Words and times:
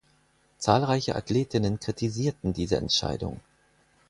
Zahlreiche 0.57 1.15
Athletinnen 1.15 1.79
kritisierten 1.79 2.53
diese 2.53 2.77
Entscheidung. 2.77 3.39